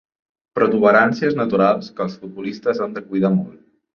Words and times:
Protuberàncies 0.59 1.35
naturals 1.41 1.91
que 1.99 2.03
els 2.07 2.17
futbolistes 2.21 2.83
han 2.87 2.97
de 2.99 3.07
cuidar 3.13 3.35
molt. 3.39 3.63